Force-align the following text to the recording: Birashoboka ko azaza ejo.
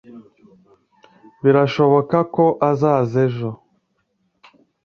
Birashoboka 1.43 2.17
ko 2.35 2.45
azaza 2.69 3.15
ejo. 3.27 3.49